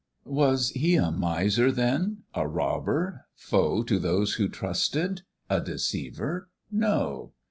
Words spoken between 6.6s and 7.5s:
No!